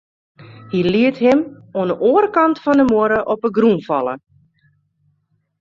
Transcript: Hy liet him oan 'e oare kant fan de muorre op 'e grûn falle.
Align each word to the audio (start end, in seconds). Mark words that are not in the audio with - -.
Hy 0.71 0.79
liet 0.93 1.17
him 1.25 1.39
oan 1.77 1.89
'e 1.91 1.95
oare 2.09 2.29
kant 2.35 2.57
fan 2.63 2.79
de 2.79 2.85
muorre 2.91 3.19
op 3.33 3.41
'e 3.45 3.49
grûn 3.57 3.79
falle. 3.87 4.15